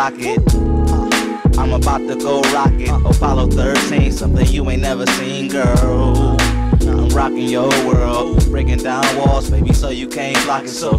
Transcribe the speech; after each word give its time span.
socket. 0.00 0.40
Uh, 0.54 1.50
I'm 1.58 1.74
about 1.74 1.98
to 2.08 2.16
go 2.16 2.40
rocket. 2.54 2.88
Uh. 2.88 3.10
Apollo 3.10 3.48
13, 3.48 4.10
something 4.10 4.46
you 4.46 4.68
ain't 4.70 4.80
never 4.80 5.04
seen, 5.18 5.48
girl. 5.48 6.38
I'm 6.88 7.10
rocking 7.10 7.48
your 7.48 7.68
world, 7.86 8.42
breaking 8.50 8.78
down 8.78 9.04
walls, 9.18 9.50
baby, 9.50 9.74
so 9.74 9.90
you 9.90 10.08
can't 10.08 10.42
block 10.46 10.64
it. 10.64 10.68
So 10.68 10.98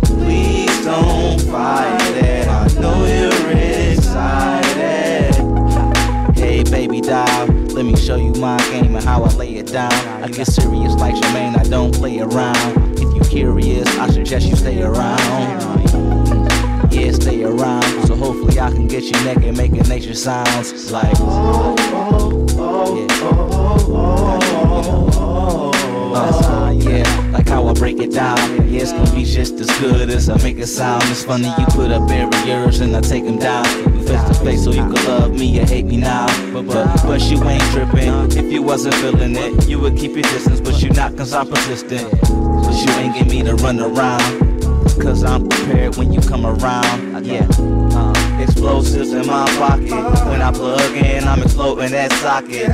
funny 31.31 31.47
you 31.47 31.65
put 31.67 31.91
up 31.91 32.05
barriers 32.09 32.81
and 32.81 32.93
I 32.93 32.99
take 32.99 33.23
them 33.23 33.37
down. 33.37 33.63
We 33.93 34.05
face 34.05 34.21
to 34.27 34.33
face 34.43 34.63
so 34.65 34.71
you 34.71 34.83
can 34.83 35.05
love 35.05 35.31
me 35.31 35.61
or 35.61 35.65
hate 35.65 35.85
me 35.85 35.95
now. 35.95 36.25
But, 36.51 36.63
but, 36.63 37.03
but 37.03 37.21
you 37.21 37.41
ain't 37.45 37.63
tripping. 37.71 38.37
If 38.37 38.51
you 38.51 38.61
wasn't 38.61 38.95
feeling 38.95 39.37
it, 39.37 39.65
you 39.65 39.79
would 39.79 39.97
keep 39.97 40.11
your 40.11 40.23
distance, 40.23 40.59
but 40.59 40.81
you 40.81 40.89
not 40.89 41.15
cause 41.15 41.31
I'm 41.33 41.47
persistent. 41.47 42.11
But 42.21 42.75
you 42.83 42.91
ain't 42.99 43.15
get 43.15 43.27
me 43.29 43.43
to 43.43 43.55
run 43.55 43.79
around. 43.79 44.61
Cause 45.01 45.23
I'm 45.23 45.47
prepared 45.47 45.95
when 45.95 46.11
you 46.11 46.19
come 46.19 46.45
around. 46.45 47.25
Yeah. 47.25 47.47
Uh, 47.59 48.41
explosives 48.41 49.13
in 49.13 49.25
my 49.25 49.45
pocket. 49.57 50.27
When 50.27 50.41
I 50.41 50.51
plug 50.51 50.97
in, 50.97 51.23
I'm 51.23 51.41
exploding 51.43 51.91
that 51.91 52.11
socket. 52.19 52.71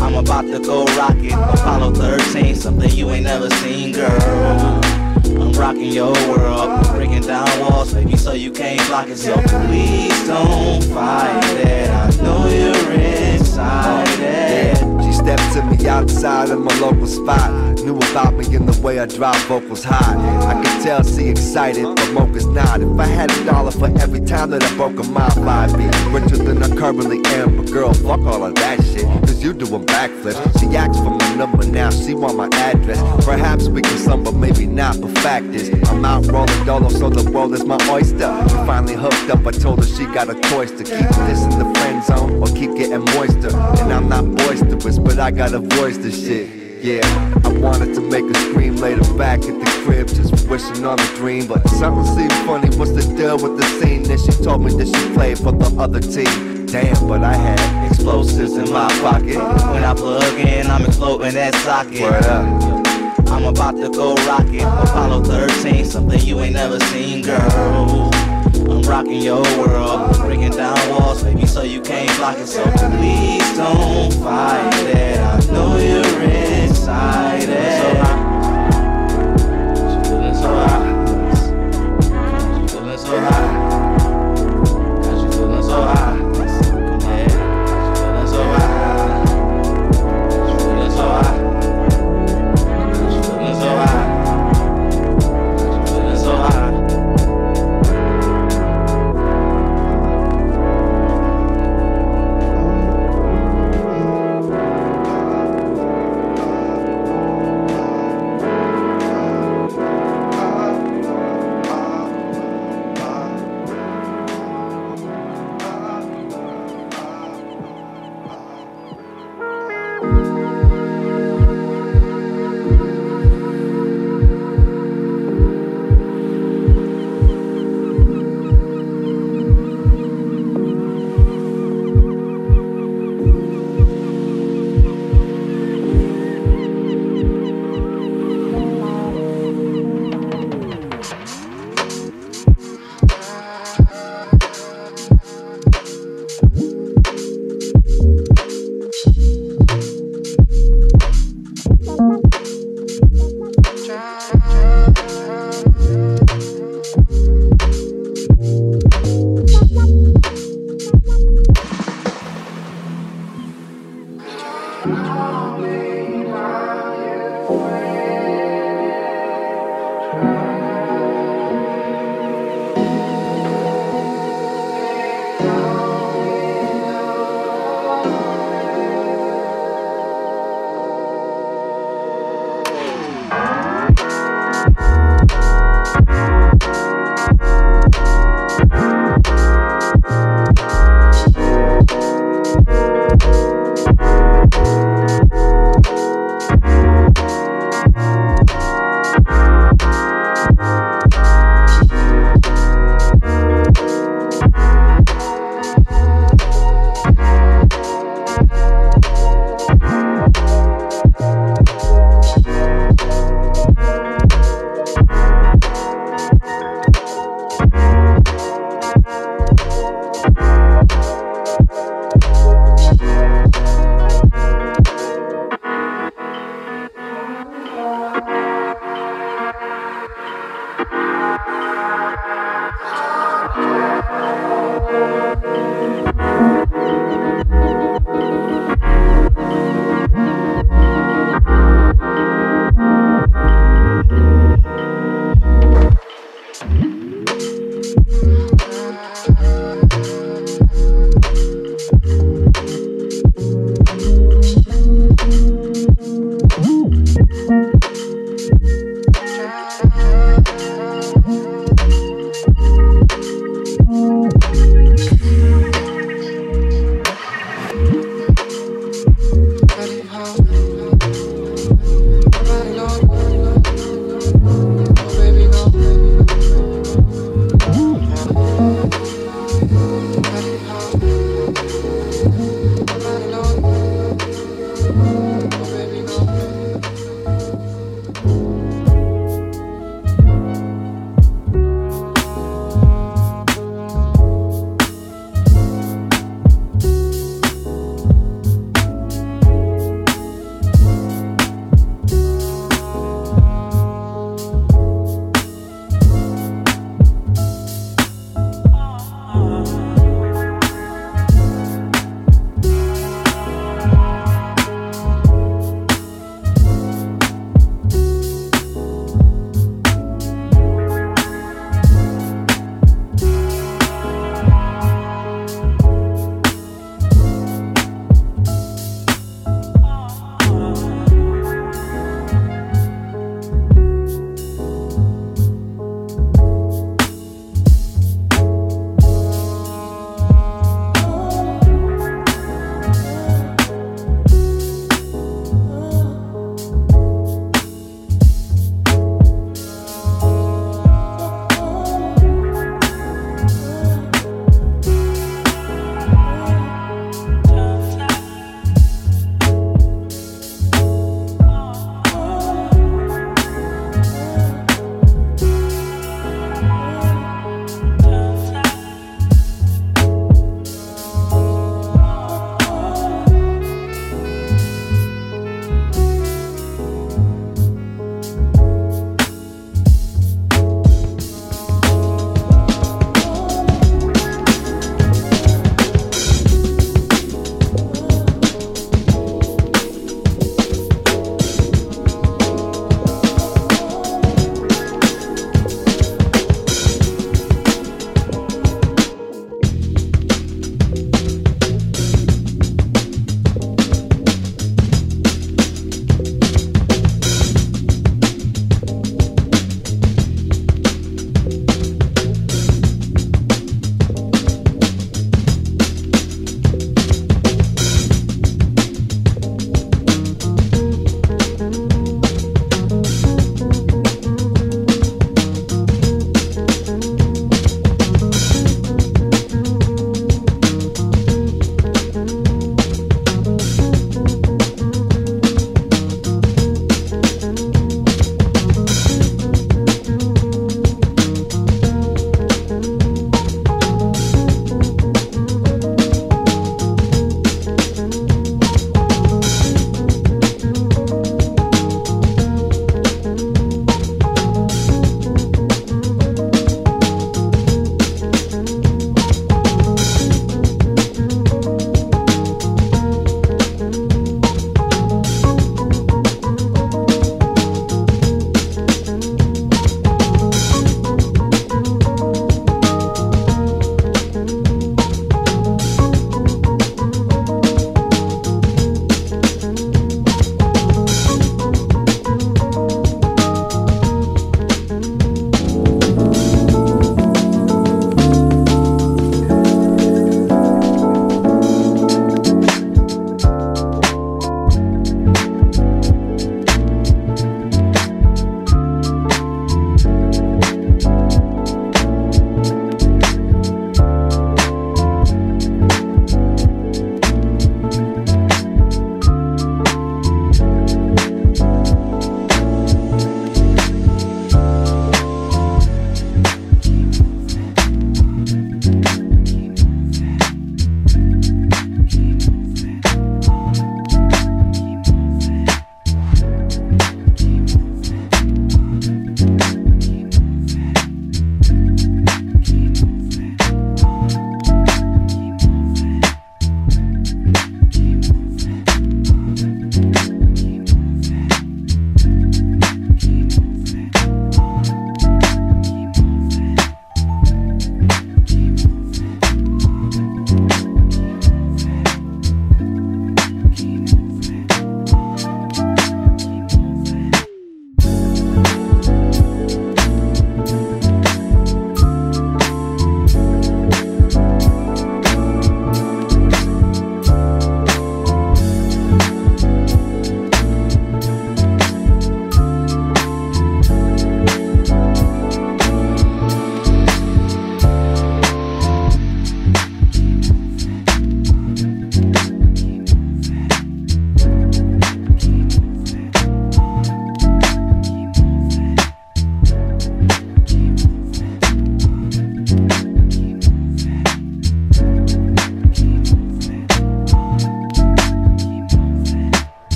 I'm 0.00 0.14
about 0.14 0.46
to 0.46 0.60
go 0.60 0.86
rocket. 0.96 1.32
Apollo 1.32 1.92
13, 1.92 2.54
something 2.54 2.90
you 2.90 3.10
ain't 3.10 3.24
never 3.24 3.50
seen, 3.50 3.92
girl. 3.92 5.03
I'm 5.24 5.52
rocking 5.52 5.92
your 5.92 6.12
world, 6.28 6.86
breaking 6.92 7.22
down 7.22 7.48
walls, 7.60 7.94
baby, 7.94 8.16
so 8.16 8.32
you 8.32 8.50
can't 8.50 8.86
block 8.88 9.08
it. 9.08 9.16
So 9.16 9.34
please 9.34 10.26
don't 10.26 10.82
fight 10.84 11.44
it. 11.58 11.90
I 11.90 12.10
know 12.22 12.46
you're 12.46 12.92
inside 12.92 13.34
excited. 13.54 15.04
She 15.04 15.12
stepped 15.12 15.52
to 15.54 15.62
me 15.64 15.88
outside 15.88 16.50
of 16.50 16.60
my 16.60 16.76
local 16.78 17.06
spot. 17.06 17.63
Knew 17.84 17.98
about 17.98 18.32
me 18.32 18.46
in 18.56 18.64
the 18.64 18.80
way 18.80 18.98
I 18.98 19.04
drive 19.04 19.36
vocals 19.42 19.84
high. 19.84 20.16
I 20.48 20.54
could 20.54 20.82
tell 20.82 21.02
she 21.04 21.28
excited, 21.28 21.84
but 21.84 22.08
Moka's 22.16 22.46
not. 22.46 22.80
If 22.80 22.98
I 22.98 23.04
had 23.04 23.30
a 23.30 23.44
dollar 23.44 23.72
for 23.72 23.88
every 24.00 24.20
time 24.20 24.48
that 24.50 24.62
I 24.62 24.74
broke 24.74 24.98
a 24.98 25.02
mile, 25.02 25.46
I'd 25.46 25.76
be 25.76 25.84
richer 26.08 26.38
than 26.42 26.62
I 26.62 26.74
currently 26.74 27.20
am. 27.36 27.58
But 27.58 27.70
girl, 27.70 27.92
fuck 27.92 28.20
all 28.20 28.42
of 28.42 28.54
that 28.54 28.82
shit. 28.82 29.04
Cause 29.26 29.44
you 29.44 29.52
doing 29.52 29.84
backflips. 29.84 30.40
She 30.58 30.74
asked 30.74 31.04
for 31.04 31.10
my 31.10 31.34
number 31.34 31.66
now, 31.66 31.90
she 31.90 32.14
want 32.14 32.38
my 32.38 32.48
address. 32.54 32.98
Perhaps 33.22 33.68
we 33.68 33.82
can 33.82 33.98
some, 33.98 34.24
but 34.24 34.34
maybe 34.34 34.64
not. 34.64 34.98
But 34.98 35.18
fact 35.18 35.48
is, 35.48 35.68
I'm 35.90 36.02
out 36.06 36.24
rolling 36.26 36.64
dolo, 36.64 36.88
so 36.88 37.10
the 37.10 37.30
world 37.30 37.52
is 37.52 37.66
my 37.66 37.76
oyster. 37.90 38.32
We 38.44 38.66
finally 38.66 38.94
hooked 38.94 39.28
up, 39.28 39.46
I 39.46 39.50
told 39.50 39.80
her 39.80 39.86
she 39.86 40.06
got 40.06 40.30
a 40.30 40.40
choice 40.48 40.70
to 40.70 40.84
keep 40.84 41.10
this 41.28 41.42
in 41.42 41.58
the 41.58 41.70
friend 41.76 42.02
zone 42.02 42.42
or 42.42 42.46
keep 42.46 42.74
getting 42.76 43.04
moister. 43.14 43.54
And 43.82 43.92
I'm 43.92 44.08
not 44.08 44.24
boisterous, 44.36 44.98
but 44.98 45.18
I 45.18 45.30
got 45.30 45.52
a 45.52 45.58
voice 45.58 45.98
to 45.98 46.10
shit. 46.10 46.63
Yeah, 46.84 47.00
I 47.42 47.48
wanted 47.60 47.94
to 47.94 48.02
make 48.02 48.26
her 48.26 48.34
scream 48.34 48.76
later 48.76 49.00
back 49.14 49.38
at 49.38 49.58
the 49.58 49.82
crib, 49.86 50.06
just 50.06 50.46
wishing 50.50 50.84
on 50.84 51.00
a 51.00 51.06
dream. 51.16 51.46
But 51.46 51.66
something 51.66 52.04
seemed 52.14 52.30
funny, 52.44 52.76
what's 52.76 52.90
the 52.90 53.00
deal 53.16 53.38
with 53.38 53.56
the 53.56 53.64
scene? 53.80 54.02
Then 54.02 54.18
she 54.18 54.32
told 54.44 54.62
me 54.62 54.70
that 54.74 54.88
she 54.88 55.14
played 55.14 55.38
for 55.38 55.52
the 55.52 55.74
other 55.80 55.98
team. 55.98 56.66
Damn, 56.66 57.08
but 57.08 57.24
I 57.24 57.36
had 57.36 57.90
explosives 57.90 58.58
in 58.58 58.70
my 58.70 58.86
pocket. 59.00 59.38
When 59.72 59.82
I 59.82 59.94
plug 59.94 60.38
in, 60.38 60.66
I'm 60.66 60.84
exploding 60.84 61.32
that 61.32 61.54
socket. 61.54 62.02
Word 62.02 62.26
up. 62.26 63.28
I'm 63.28 63.44
about 63.44 63.76
to 63.76 63.88
go 63.88 64.14
rocket. 64.26 64.60
Apollo 64.60 65.24
13, 65.24 65.86
something 65.86 66.20
you 66.20 66.38
ain't 66.40 66.52
never 66.52 66.78
seen, 66.80 67.22
girl. 67.22 68.10
I'm 68.12 68.82
rocking 68.82 69.22
your 69.22 69.42
world, 69.56 70.18
breaking 70.18 70.50
down 70.50 70.76
walls, 70.90 71.22
baby, 71.22 71.46
so 71.46 71.62
you 71.62 71.80
can't 71.80 72.14
block 72.18 72.36
it. 72.36 72.46
So 72.46 72.62
please 72.98 73.56
don't 73.56 74.12
fight 74.22 74.74
it. 74.84 75.18
I 75.18 75.40
know 75.50 75.78
you're 75.78 76.43
excited. 76.84 78.08
So 78.08 78.13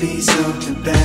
be 0.00 0.18
so 0.18 0.60
to 0.60 0.72
bad. 0.82 0.99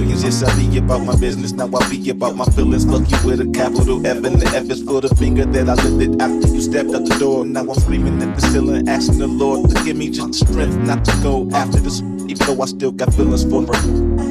Billions. 0.00 0.22
Yes, 0.24 0.42
I 0.42 0.54
be 0.56 0.78
about 0.78 1.04
my 1.04 1.16
business, 1.16 1.52
now 1.52 1.68
I 1.72 1.88
be 1.90 2.10
about 2.10 2.36
my 2.36 2.44
feelings. 2.46 2.84
Fuck 2.84 3.10
you 3.10 3.18
with 3.26 3.40
a 3.40 3.50
capital 3.52 4.04
F 4.06 4.24
and 4.24 4.40
the 4.40 4.46
F 4.56 4.70
is 4.70 4.82
for 4.82 5.00
the 5.00 5.14
finger 5.16 5.44
that 5.44 5.68
I 5.68 5.74
lifted 5.84 6.20
after 6.20 6.48
you 6.48 6.60
stepped 6.60 6.90
out 6.90 7.04
the 7.04 7.16
door. 7.18 7.44
Now 7.44 7.60
I'm 7.60 7.74
screaming 7.74 8.22
at 8.22 8.34
the 8.34 8.40
ceiling, 8.40 8.88
asking 8.88 9.18
the 9.18 9.26
Lord 9.26 9.70
to 9.70 9.84
give 9.84 9.96
me 9.96 10.10
just 10.10 10.32
the 10.32 10.46
strength 10.46 10.76
not 10.78 11.04
to 11.04 11.12
go 11.22 11.48
after 11.52 11.80
this, 11.80 12.00
even 12.00 12.46
though 12.46 12.62
I 12.62 12.66
still 12.66 12.92
got 12.92 13.12
feelings 13.14 13.44
for 13.44 13.62
her. 13.66 14.29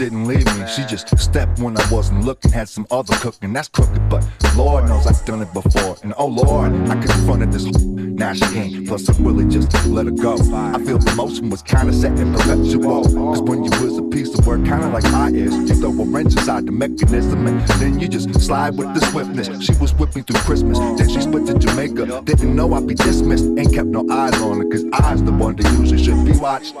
Didn't 0.00 0.24
leave. 0.26 0.49
She 0.76 0.84
just 0.84 1.18
stepped 1.18 1.58
when 1.58 1.76
I 1.76 1.90
wasn't 1.90 2.24
looking, 2.24 2.52
had 2.52 2.68
some 2.68 2.86
other 2.92 3.16
cooking. 3.16 3.52
That's 3.52 3.68
crooked, 3.68 4.08
but 4.08 4.24
Lord 4.56 4.84
knows 4.84 5.04
I've 5.04 5.24
done 5.24 5.42
it 5.42 5.52
before. 5.52 5.96
And 6.04 6.14
oh 6.16 6.26
Lord, 6.26 6.72
I 6.88 6.94
confronted 7.00 7.52
this. 7.52 7.64
Now 7.84 8.34
she 8.34 8.44
ain't. 8.56 8.86
Plus, 8.86 9.08
I 9.08 9.20
really 9.20 9.48
just 9.48 9.72
let 9.86 10.06
her 10.06 10.12
go. 10.12 10.34
I 10.34 10.78
feel 10.84 10.98
the 10.98 11.12
motion 11.16 11.50
was 11.50 11.62
kinda 11.62 11.92
set 11.92 12.18
in 12.20 12.32
perpetual. 12.32 13.02
Cause 13.02 13.42
when 13.42 13.64
you 13.64 13.70
was 13.82 13.98
a 13.98 14.02
piece 14.02 14.32
of 14.38 14.46
work, 14.46 14.64
kinda 14.64 14.88
like 14.90 15.06
I 15.06 15.30
is, 15.30 15.54
you 15.54 15.74
throw 15.74 15.90
a 15.90 16.04
wrench 16.04 16.32
inside 16.32 16.66
the 16.66 16.72
mechanism 16.72 17.46
and 17.46 17.66
then 17.80 17.98
you 17.98 18.06
just 18.06 18.32
slide 18.40 18.76
with 18.76 18.94
the 18.94 19.00
swiftness. 19.06 19.48
She 19.64 19.72
was 19.80 19.92
whipping 19.94 20.22
through 20.22 20.40
Christmas, 20.40 20.78
then 20.78 21.08
she 21.08 21.20
split 21.20 21.46
to 21.46 21.58
Jamaica. 21.58 22.22
Didn't 22.24 22.54
know 22.54 22.72
I'd 22.74 22.86
be 22.86 22.94
dismissed, 22.94 23.46
ain't 23.58 23.74
kept 23.74 23.88
no 23.88 24.06
eyes 24.10 24.40
on 24.40 24.58
her, 24.60 24.68
cause 24.68 24.84
I's 24.92 25.22
the 25.24 25.32
one 25.32 25.56
that 25.56 25.66
usually 25.78 26.02
should 26.02 26.24
be 26.24 26.38
watched. 26.38 26.74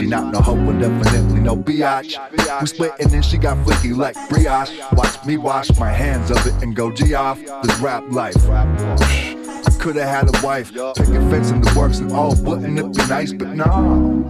She 0.00 0.06
not 0.06 0.32
no 0.32 0.40
hope, 0.40 0.58
but 0.66 0.80
definitely 0.80 1.40
no 1.40 1.56
biatch. 1.56 2.18
We 2.60 2.66
split 2.66 2.92
and 2.98 3.10
then 3.10 3.22
she 3.22 3.35
got 3.38 3.56
flicky 3.66 3.96
like 3.96 4.16
brioche. 4.28 4.78
Watch 4.92 5.24
me 5.24 5.36
wash 5.36 5.70
my 5.78 5.90
hands 5.90 6.30
of 6.30 6.46
it 6.46 6.54
and 6.62 6.74
go 6.74 6.90
G 6.90 7.14
off 7.14 7.38
this 7.62 7.78
rap 7.78 8.04
life. 8.10 8.36
I 8.48 9.76
could've 9.78 10.02
had 10.02 10.28
a 10.28 10.46
wife, 10.46 10.72
picking 10.96 11.30
fence 11.30 11.50
in 11.50 11.60
the 11.60 11.74
works 11.78 11.98
and 11.98 12.12
all, 12.12 12.34
wouldn't 12.42 12.78
it 12.78 12.96
be 12.96 13.06
nice? 13.06 13.32
But 13.32 13.48
no. 13.48 14.26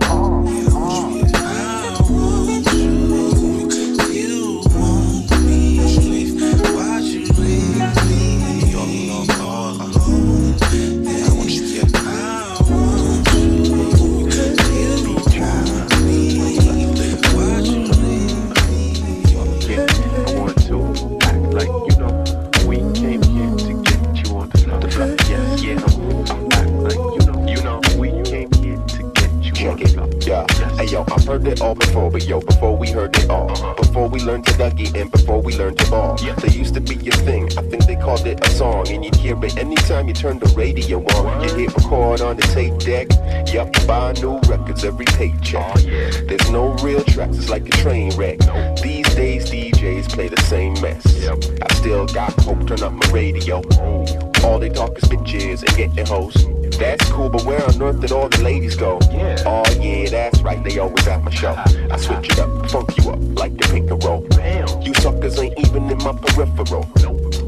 Heard 31.36 31.48
it 31.48 31.60
all 31.60 31.74
before, 31.74 32.10
but 32.10 32.26
yo, 32.26 32.40
before 32.40 32.76
we 32.76 32.90
heard 32.90 33.14
it 33.16 33.28
all. 33.28 33.50
Uh-huh. 33.50 33.74
Before 33.74 34.08
we 34.08 34.20
learned 34.20 34.46
to 34.46 34.56
ducky 34.56 34.86
and 34.98 35.10
before 35.10 35.42
we 35.42 35.56
learned 35.56 35.78
to 35.78 35.90
ball. 35.90 36.16
There 36.16 36.50
used 36.50 36.74
to 36.74 36.80
be 36.80 36.94
a 37.08 37.12
thing, 37.12 37.44
I 37.58 37.62
think 37.62 37.84
they 37.84 37.96
called 37.96 38.26
it 38.26 38.46
a 38.46 38.50
song. 38.50 38.88
And 38.88 39.04
you'd 39.04 39.16
hear 39.16 39.36
it 39.44 39.58
anytime 39.58 40.08
you 40.08 40.14
turned 40.14 40.40
the 40.40 40.48
radio 40.54 41.04
on. 41.04 41.42
You 41.42 41.54
hit 41.54 41.76
record 41.76 42.22
on 42.22 42.36
the 42.36 42.42
tape 42.42 42.78
deck. 42.78 43.08
Yup, 43.52 43.70
buy 43.86 44.12
new 44.14 44.38
records 44.48 44.84
every 44.84 45.04
paycheck. 45.04 45.76
Oh, 45.76 45.80
There's 46.26 46.50
no 46.50 46.72
real 46.82 47.02
tracks, 47.04 47.36
it's 47.36 47.50
like 47.50 47.66
a 47.66 47.70
train 47.82 48.16
wreck. 48.16 48.38
These 48.82 49.14
days, 49.14 49.50
DJs 49.50 50.08
play 50.08 50.28
the 50.28 50.40
same 50.42 50.72
mess. 50.80 51.04
I 51.28 51.74
still 51.74 52.06
got 52.06 52.32
hope, 52.40 52.66
turn 52.66 52.82
up 52.82 52.92
my 52.92 53.10
radio. 53.10 53.62
Oh. 53.72 54.32
All 54.42 54.58
they 54.58 54.70
talk 54.70 54.96
is 54.96 55.04
bitches 55.04 55.64
and 55.66 55.76
getting 55.76 56.06
hoes. 56.06 56.55
That's 56.78 57.10
cool, 57.10 57.30
but 57.30 57.44
where 57.44 57.64
on 57.64 57.82
earth 57.82 58.00
did 58.00 58.12
all 58.12 58.28
the 58.28 58.42
ladies 58.42 58.76
go? 58.76 58.98
Yeah. 59.10 59.42
Oh 59.46 59.64
yeah, 59.80 60.10
that's 60.10 60.40
right, 60.42 60.62
they 60.62 60.78
always 60.78 61.06
at 61.08 61.24
my 61.24 61.30
show. 61.30 61.54
I 61.90 61.96
switch 61.96 62.30
it 62.30 62.38
up, 62.38 62.70
funk 62.70 62.96
you 62.98 63.10
up 63.10 63.18
like 63.38 63.56
the 63.56 63.66
pink 63.68 63.90
roll. 64.04 64.26
Damn. 64.28 64.82
You 64.82 64.92
suckers 64.94 65.38
ain't 65.38 65.58
even 65.58 65.90
in 65.90 65.98
my 65.98 66.12
peripheral. 66.12 66.84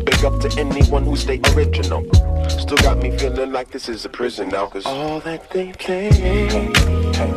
Big 0.05 0.25
up 0.25 0.41
to 0.41 0.55
anyone 0.59 1.05
who 1.05 1.15
stay 1.15 1.41
original. 1.55 2.05
Still 2.49 2.79
got 2.79 2.99
me 3.03 3.17
feeling 3.19 3.53
like 3.53 3.71
this 3.71 3.91
is 3.91 4.07
a 4.07 4.09
prison 4.09 4.49
now, 4.49 4.67
cause 4.67 4.87
all 4.87 5.21
that 5.21 5.51
they 5.51 5.73
play. 5.73 6.11
Hey, 6.11 6.73
hey, 7.13 7.33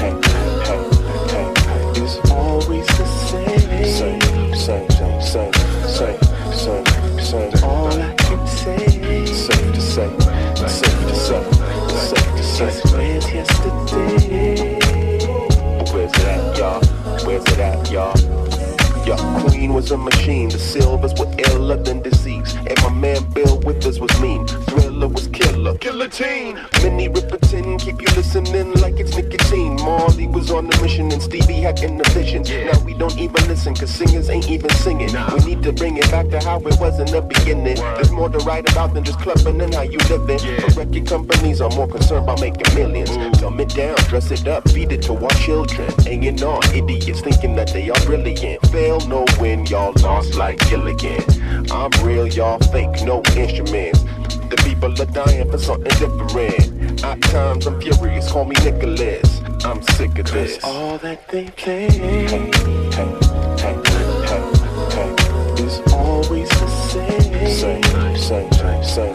hey, 0.00 0.14
is 2.02 2.18
always 2.30 2.86
the 2.86 3.06
same. 3.28 3.60
Same, 3.84 4.20
same, 4.54 4.90
same, 4.90 5.20
same, 5.20 5.52
same, 5.88 6.18
same, 6.54 7.20
same. 7.20 7.64
All 7.64 7.92
I 7.92 8.14
can 8.14 8.46
say. 8.46 9.26
Safe 9.26 9.74
to 9.74 9.80
say 9.80 10.34
safe 10.68 11.03
Where's 12.56 13.32
yesterday? 13.32 14.78
Where's 15.92 16.12
it 16.12 16.24
at, 16.24 16.56
y'all? 16.56 16.80
Where's 17.26 17.44
it 17.46 17.58
at, 17.58 17.90
y'all? 17.90 18.53
Your 19.06 19.18
queen 19.42 19.74
was 19.74 19.90
a 19.90 19.98
machine, 19.98 20.48
the 20.48 20.58
silvers 20.58 21.12
were 21.18 21.30
iller 21.38 21.76
than 21.76 22.00
disease. 22.00 22.54
And 22.54 22.80
my 22.82 22.90
man 22.90 23.22
Bill 23.32 23.60
Withers 23.60 24.00
was 24.00 24.18
mean. 24.20 24.46
Thriller 24.46 25.08
was 25.08 25.28
killer. 25.28 25.74
Guillotine. 25.76 26.58
Minnie 26.82 27.08
Riperton, 27.08 27.78
keep 27.78 28.00
you 28.00 28.08
listening 28.16 28.72
like 28.80 28.98
it's 28.98 29.14
nicotine. 29.14 29.76
Marley 29.76 30.26
was 30.26 30.50
on 30.50 30.68
the 30.68 30.80
mission 30.80 31.12
and 31.12 31.22
Stevie 31.22 31.60
had 31.60 31.82
in 31.82 31.98
the 31.98 32.08
vision. 32.10 32.44
Yeah. 32.44 32.72
Now 32.72 32.84
we 32.84 32.94
don't 32.94 33.18
even 33.18 33.46
listen, 33.46 33.74
cause 33.74 33.90
singers 33.90 34.30
ain't 34.30 34.48
even 34.48 34.70
singing. 34.70 35.12
Nah. 35.12 35.34
We 35.34 35.54
need 35.54 35.62
to 35.64 35.72
bring 35.72 35.98
it 35.98 36.10
back 36.10 36.30
to 36.30 36.40
how 36.40 36.58
it 36.60 36.80
was 36.80 36.98
in 36.98 37.06
the 37.06 37.20
beginning. 37.20 37.78
Word. 37.78 37.96
There's 37.96 38.10
more 38.10 38.30
to 38.30 38.38
write 38.38 38.70
about 38.70 38.94
than 38.94 39.04
just 39.04 39.20
clubbing 39.20 39.60
and 39.60 39.74
how 39.74 39.82
you 39.82 39.98
living. 40.08 40.38
Yeah. 40.38 40.60
But 40.60 40.76
record 40.76 41.06
companies 41.06 41.60
are 41.60 41.70
more 41.70 41.88
concerned 41.88 42.24
about 42.24 42.40
making 42.40 42.74
millions. 42.74 43.10
Mm. 43.10 43.38
Dumb 43.38 43.60
it 43.60 43.68
down, 43.68 43.96
dress 44.08 44.30
it 44.30 44.48
up, 44.48 44.66
feed 44.70 44.92
it 44.92 45.02
to 45.02 45.12
our 45.14 45.30
children. 45.30 45.90
Hanging 46.04 46.42
on, 46.42 46.62
idiots 46.74 47.20
thinking 47.20 47.54
that 47.56 47.72
they 47.72 47.90
are 47.90 48.00
brilliant. 48.06 48.60
Fail, 48.68 48.93
no 49.06 49.24
win, 49.40 49.66
y'all 49.66 49.92
lost 50.02 50.34
like 50.34 50.58
Gilligan. 50.68 51.22
I'm 51.70 51.90
real, 52.04 52.26
y'all 52.26 52.58
fake, 52.58 53.02
no 53.04 53.22
instruments. 53.36 54.02
The 54.50 54.56
people 54.64 54.92
are 55.00 55.06
dying 55.06 55.50
for 55.50 55.58
something 55.58 55.90
different. 55.98 57.02
At 57.04 57.20
times 57.22 57.66
I'm 57.66 57.80
furious, 57.80 58.30
call 58.30 58.44
me 58.44 58.56
Nicholas. 58.62 59.40
I'm 59.64 59.82
sick 59.82 60.18
of 60.18 60.30
this. 60.30 60.62
all 60.62 60.98
that 60.98 61.26
they 61.28 61.46
play. 61.50 61.88
Hey, 61.88 62.50
hey, 62.92 63.10
hey, 63.58 63.76
hey, 64.28 64.44
hey, 64.94 65.64
is 65.64 65.80
always 65.92 66.48
the 66.48 66.68
same. 66.68 67.24
Same, 67.48 67.82
same, 68.16 68.52
same, 68.52 68.82
same, 68.82 69.14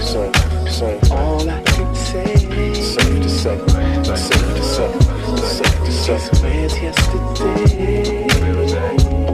same, 0.00 0.34
same. 0.68 1.12
All 1.12 1.48
I 1.48 1.62
can 1.62 1.94
say. 1.94 2.36
Safe 2.36 2.48
to 2.48 2.54
say, 2.54 2.80
safe 2.80 3.22
to 3.22 3.28
say, 3.28 3.89
safe 5.64 5.84
to 5.84 5.92
say. 5.92 6.18
Where's 6.42 6.74
yesterday? 6.80 8.26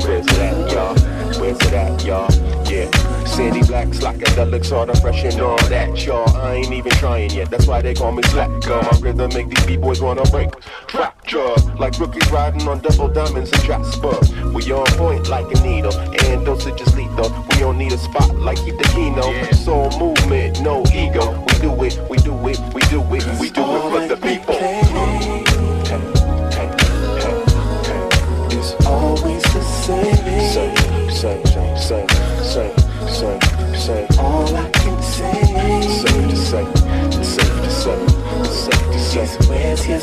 Where's 0.05 0.27
it 0.27 0.39
at, 0.39 0.73
y'all? 0.73 0.95
Where's 1.41 1.61
it 1.61 1.73
at, 1.73 2.05
y'all? 2.05 2.31
Yeah. 2.71 2.91
Sandy 3.27 3.63
Black, 3.67 3.89
slackadelic, 3.89 4.65
sorta 4.65 4.99
fresh 5.01 5.25
and 5.25 5.41
all 5.41 5.59
that, 5.69 6.05
y'all. 6.05 6.29
I 6.37 6.55
ain't 6.55 6.73
even 6.73 6.93
trying 6.93 7.31
yet, 7.31 7.51
that's 7.51 7.67
why 7.67 7.83
they 7.83 7.95
call 7.95 8.13
me 8.13 8.23
slack. 8.25 8.49
Girl, 8.63 8.83
my 8.83 8.99
rhythm 9.01 9.31
make 9.35 9.49
these 9.51 9.67
b-boys 9.67 10.01
wanna 10.01 10.23
break. 10.31 10.49
Fracture, 10.89 11.55
like 11.79 11.99
rookies 11.99 12.31
riding 12.31 12.67
on 12.67 12.81
double 12.81 13.09
diamonds 13.09 13.53
and 13.53 13.63
Jasper. 13.63 14.19
We 14.55 14.73
on 14.73 14.87
point 14.97 15.29
like 15.29 15.47
a 15.55 15.61
needle, 15.63 15.95
and 15.99 16.47
dosage 16.47 16.81
is 16.81 16.97
lethal. 16.97 17.31
We 17.51 17.59
don't 17.59 17.79
need 17.79 17.93
a 17.93 17.99
spot 17.99 18.35
like 18.37 18.59
Keith 18.59 18.79
Aquino. 18.79 19.31
Yeah. 19.31 19.51
Soul 19.53 19.91
movement, 19.99 20.63
no 20.63 20.83
ego. 20.95 21.45
We 21.49 21.55
do 21.59 21.85
it, 21.85 22.01
we 22.09 22.17
do 22.19 22.35
it, 22.49 22.59
we 22.75 22.81
do 22.83 23.03
it, 23.15 23.41
we 23.41 23.51
do 23.51 23.65
it 23.77 23.83
for 23.93 24.09
the 24.09 24.17
people. 24.17 25.46
Same, 29.87 30.41
same, 30.41 31.11
same, 31.11 31.77
same 31.77 32.07
say, 32.47 32.73
say, 33.07 33.39
say. 33.75 34.07
All 34.19 34.57
I 34.57 34.71
can 34.71 35.03
say. 35.03 35.33
Safe 36.01 36.31
to 36.31 36.37
say, 36.37 36.65
safe 37.23 37.53
to 37.61 37.71
say, 37.73 38.07
safe 38.59 38.93
to 38.93 38.99
say. 38.99 39.27
Where's 39.49 39.87
joys 39.87 40.03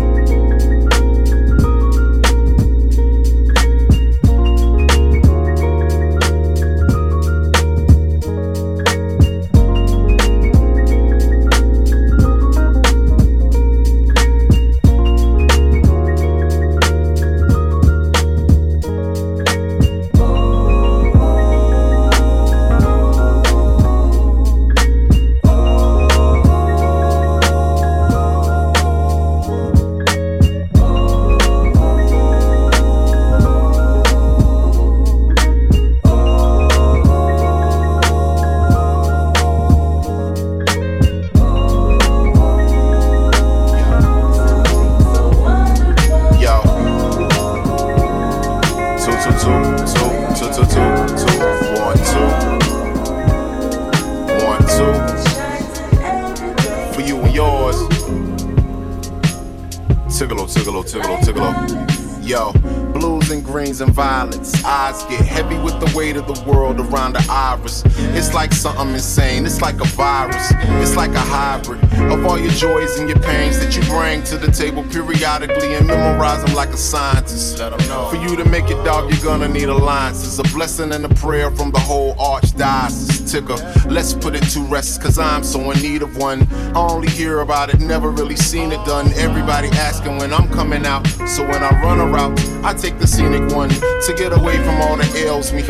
memorize 76.21 76.45
them 76.45 76.55
like 76.55 76.69
a 76.69 76.77
scientist. 76.77 77.57
For 77.57 78.15
you 78.15 78.35
to 78.35 78.45
make 78.45 78.69
it, 78.69 78.83
dog, 78.85 79.11
you're 79.11 79.23
gonna 79.23 79.47
need 79.47 79.69
alliances. 79.69 80.37
A 80.37 80.43
blessing 80.55 80.91
and 80.93 81.03
a 81.03 81.09
prayer 81.15 81.49
from 81.49 81.71
the 81.71 81.79
whole 81.79 82.13
archdiocese. 82.15 83.31
Ticker, 83.31 83.55
let's 83.89 84.13
put 84.13 84.35
it 84.35 84.43
to 84.51 84.59
rest, 84.61 85.01
cause 85.01 85.17
I'm 85.17 85.43
so 85.43 85.71
in 85.71 85.81
need 85.81 86.03
of 86.03 86.17
one. 86.17 86.47
I 86.75 86.79
only 86.79 87.09
hear 87.09 87.39
about 87.39 87.73
it, 87.73 87.79
never 87.79 88.11
really 88.11 88.35
seen 88.35 88.71
it 88.71 88.83
done. 88.85 89.11
Everybody 89.13 89.69
asking 89.69 90.17
when 90.17 90.31
I'm 90.31 90.47
coming 90.49 90.85
out. 90.85 91.07
So 91.27 91.41
when 91.43 91.63
I 91.63 91.71
run 91.81 91.99
a 91.99 92.05
route, 92.05 92.39
I 92.63 92.73
take 92.73 92.99
the 92.99 93.07
scenic 93.07 93.51
one 93.55 93.69
to 93.69 94.13
get 94.15 94.31
away 94.31 94.57
from 94.57 94.79
all 94.81 94.97
that 94.97 95.15
ails 95.15 95.51
me. 95.51 95.63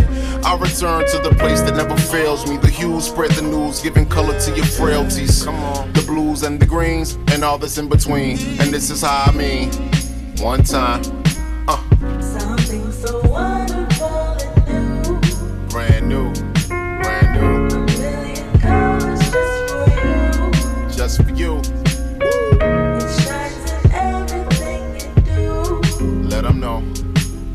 I 0.43 0.57
return 0.57 1.07
to 1.11 1.19
the 1.19 1.33
place 1.39 1.61
that 1.61 1.75
never 1.75 1.95
fails 1.95 2.45
me. 2.49 2.57
The 2.57 2.69
hues 2.69 3.05
spread 3.05 3.31
the 3.31 3.43
news, 3.43 3.79
giving 3.81 4.05
color 4.05 4.37
to 4.37 4.55
your 4.55 4.65
frailties. 4.65 5.43
Come 5.43 5.55
on. 5.55 5.93
The 5.93 6.01
blues 6.01 6.43
and 6.43 6.59
the 6.59 6.65
greens, 6.65 7.17
and 7.31 7.43
all 7.43 7.57
that's 7.57 7.77
in 7.77 7.87
between. 7.87 8.37
And 8.59 8.73
this 8.73 8.89
is 8.89 9.01
how 9.01 9.25
I 9.27 9.31
mean. 9.31 9.69
One 10.41 10.63
time. 10.63 11.03
Uh. 11.67 11.77
Something 12.19 12.91
so 12.91 13.21
wonderful 13.29 14.37
and 14.65 15.03
new. 15.03 15.19
Brand 15.69 16.09
new. 16.09 16.33
Brand 16.67 17.39
new. 17.39 17.77
A 17.77 17.85
million 17.99 18.59
colors 18.59 19.19
just 19.19 19.69
for 19.69 19.85
you. 20.01 20.89
Just 20.89 21.23
for 21.23 21.29
you. 21.29 21.57
It 22.59 23.21
shines 23.21 23.71
in 23.71 23.91
everything 23.91 24.83
you 24.95 25.21
do. 25.21 26.27
Let 26.27 26.43
them 26.45 26.59
know. 26.59 26.79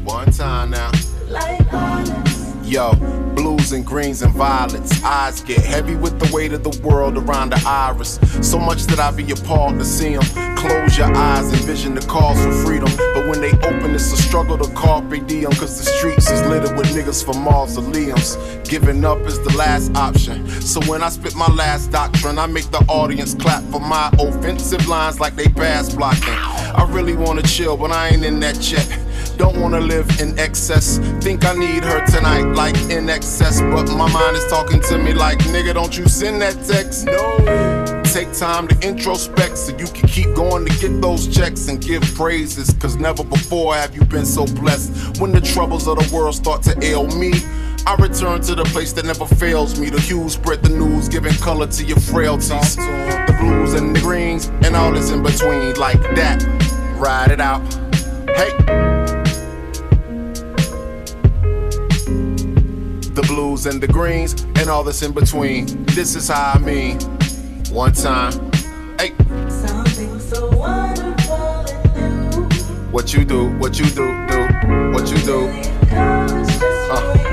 One 0.04 0.30
time 0.30 0.70
now. 0.70 0.92
Like 1.28 1.66
Yo, 2.62 2.94
blues 3.34 3.72
and 3.72 3.84
greens 3.84 4.22
and 4.22 4.32
violets. 4.32 5.02
Eyes 5.02 5.40
get 5.40 5.58
heavy 5.58 5.96
with 5.96 6.20
the 6.20 6.32
weight 6.32 6.52
of 6.52 6.62
the 6.62 6.80
world 6.86 7.16
around 7.18 7.50
the 7.50 7.62
iris. 7.66 8.20
So 8.42 8.60
much 8.60 8.84
that 8.84 9.00
I 9.00 9.10
be 9.10 9.28
appalled 9.32 9.80
to 9.80 9.84
see 9.84 10.16
them. 10.16 10.55
Close 10.96 11.08
your 11.10 11.16
eyes, 11.18 11.52
envision 11.52 11.94
the 11.94 12.00
calls 12.06 12.42
for 12.42 12.52
freedom. 12.64 12.88
But 12.96 13.28
when 13.28 13.42
they 13.42 13.52
open, 13.58 13.94
it's 13.94 14.10
a 14.12 14.16
struggle 14.16 14.56
to 14.56 14.72
carpe 14.72 15.26
diem. 15.26 15.52
Cause 15.52 15.76
the 15.76 15.84
streets 15.84 16.30
is 16.30 16.40
littered 16.46 16.74
with 16.74 16.86
niggas 16.86 17.22
for 17.22 17.38
mausoleums. 17.38 18.36
Giving 18.66 19.04
up 19.04 19.20
is 19.26 19.38
the 19.40 19.54
last 19.58 19.94
option. 19.94 20.48
So 20.62 20.80
when 20.90 21.02
I 21.02 21.10
spit 21.10 21.34
my 21.34 21.48
last 21.48 21.90
doctrine, 21.90 22.38
I 22.38 22.46
make 22.46 22.70
the 22.70 22.82
audience 22.88 23.34
clap 23.34 23.62
for 23.64 23.80
my 23.80 24.10
offensive 24.18 24.88
lines 24.88 25.20
like 25.20 25.36
they 25.36 25.48
pass 25.48 25.94
blocking. 25.94 26.32
I 26.32 26.88
really 26.90 27.14
wanna 27.14 27.42
chill, 27.42 27.76
but 27.76 27.90
I 27.90 28.08
ain't 28.08 28.24
in 28.24 28.40
that 28.40 28.58
check. 28.58 28.88
Don't 29.36 29.60
wanna 29.60 29.80
live 29.80 30.08
in 30.18 30.38
excess. 30.38 30.96
Think 31.20 31.44
I 31.44 31.52
need 31.52 31.84
her 31.84 32.06
tonight, 32.06 32.54
like 32.54 32.76
in 32.88 33.10
excess. 33.10 33.60
But 33.60 33.86
my 33.92 34.10
mind 34.10 34.36
is 34.38 34.46
talking 34.46 34.80
to 34.88 34.96
me 34.96 35.12
like, 35.12 35.40
nigga, 35.40 35.74
don't 35.74 35.94
you 35.94 36.08
send 36.08 36.40
that 36.40 36.54
text. 36.64 37.04
No. 37.04 37.75
Take 38.12 38.32
time 38.32 38.66
to 38.68 38.74
introspect 38.86 39.58
so 39.58 39.76
you 39.76 39.86
can 39.86 40.08
keep 40.08 40.34
going 40.34 40.64
to 40.64 40.78
get 40.78 41.00
those 41.02 41.28
checks 41.28 41.68
and 41.68 41.80
give 41.80 42.02
praises. 42.14 42.72
Cause 42.74 42.96
never 42.96 43.22
before 43.22 43.74
have 43.74 43.94
you 43.94 44.04
been 44.04 44.24
so 44.24 44.46
blessed. 44.46 45.20
When 45.20 45.32
the 45.32 45.40
troubles 45.40 45.86
of 45.86 45.98
the 45.98 46.14
world 46.14 46.34
start 46.34 46.62
to 46.62 46.82
ail 46.82 47.06
me, 47.18 47.32
I 47.86 47.94
return 47.96 48.40
to 48.42 48.54
the 48.54 48.64
place 48.64 48.92
that 48.94 49.04
never 49.04 49.26
fails 49.26 49.78
me. 49.78 49.90
The 49.90 50.00
hues 50.00 50.34
spread 50.34 50.62
the 50.62 50.70
news, 50.70 51.08
giving 51.08 51.34
color 51.34 51.66
to 51.66 51.84
your 51.84 52.00
frailties. 52.00 52.76
The 52.76 53.36
blues 53.38 53.74
and 53.74 53.94
the 53.94 54.00
greens, 54.00 54.46
and 54.64 54.74
all 54.74 54.92
that's 54.92 55.10
in 55.10 55.22
between. 55.22 55.74
Like 55.74 56.00
that, 56.14 56.42
ride 56.98 57.30
it 57.30 57.40
out. 57.40 57.60
Hey. 58.34 58.86
the 63.16 63.22
blues 63.22 63.64
and 63.64 63.80
the 63.82 63.88
greens, 63.88 64.42
and 64.56 64.68
all 64.68 64.84
that's 64.84 65.02
in 65.02 65.12
between. 65.12 65.66
This 65.86 66.14
is 66.14 66.28
how 66.28 66.52
I 66.54 66.58
mean. 66.58 66.98
One 67.76 67.92
time. 67.92 68.32
Hey. 68.98 69.12
Something 69.50 70.18
so 70.18 70.48
wonderful 70.56 71.66
and 71.94 72.30
new. 72.30 72.44
What 72.90 73.12
you 73.12 73.22
do, 73.22 73.50
what 73.58 73.78
you 73.78 73.84
do, 73.84 74.06
do, 74.28 74.92
what 74.94 75.10
you 75.10 75.18
do. 75.18 75.46
Uh. 75.90 77.25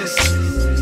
business. 0.00 0.79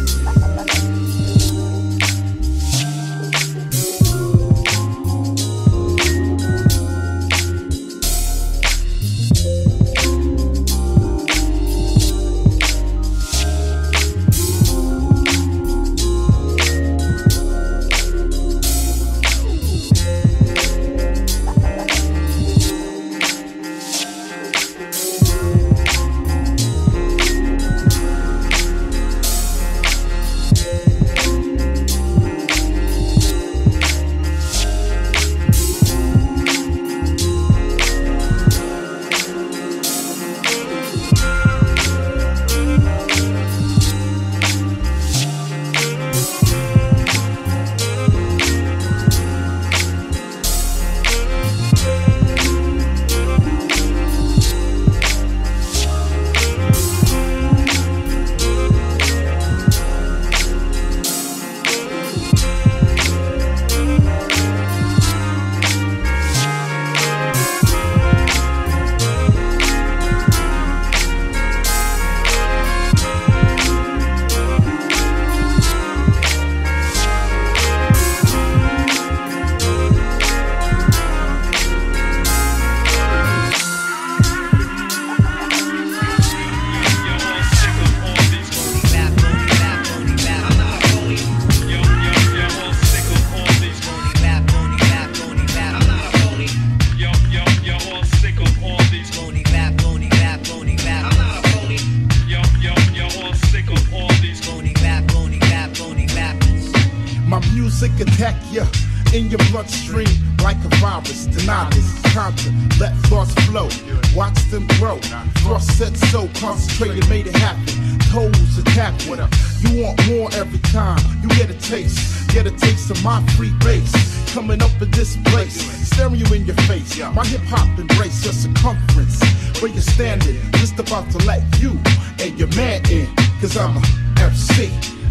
Bloodstream 109.58 110.06
like 110.40 110.56
a 110.64 110.68
virus. 110.76 111.26
Deny 111.26 111.68
this, 111.70 112.00
conquer, 112.14 112.52
let 112.78 112.94
thoughts 113.10 113.34
flow. 113.46 113.68
Watch 114.14 114.38
them 114.52 114.68
grow. 114.78 114.98
Thrust 115.42 115.76
said 115.76 115.96
so, 115.96 116.28
concentrated, 116.38 117.08
made 117.08 117.26
it 117.26 117.34
happen. 117.34 117.98
Toes 118.12 118.58
attacking. 118.58 119.18
You 119.62 119.82
want 119.82 119.98
more 120.06 120.30
every 120.34 120.60
time. 120.70 121.00
You 121.22 121.28
get 121.30 121.50
a 121.50 121.58
taste, 121.58 122.30
get 122.32 122.46
a 122.46 122.52
taste 122.52 122.88
of 122.92 123.02
my 123.02 123.20
free 123.36 123.52
base. 123.58 123.92
Coming 124.32 124.62
up 124.62 124.70
in 124.80 124.92
this 124.92 125.16
place, 125.24 125.58
staring 125.90 126.20
you 126.20 126.32
in 126.32 126.46
your 126.46 126.56
face. 126.70 126.96
My 127.00 127.26
hip 127.26 127.40
hop 127.46 127.66
embrace 127.80 128.22
your 128.24 128.34
circumference. 128.34 129.18
Where 129.60 129.72
you're 129.72 129.82
standing, 129.82 130.38
just 130.52 130.78
about 130.78 131.10
to 131.10 131.18
let 131.26 131.42
you 131.60 131.76
and 132.20 132.38
your 132.38 132.48
man 132.54 132.88
in. 132.92 133.08
Cause 133.40 133.56
I'm 133.56 133.76
a 133.76 133.82
MC, 134.20 134.70